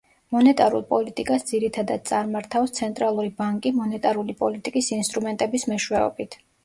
[0.35, 6.41] მონეტარულ პოლიტიკას ძირითადად წარმართავს ცენტრალური ბანკი მონეტარული პოლიტიკის ინსტრუმენტების მეშვეობით.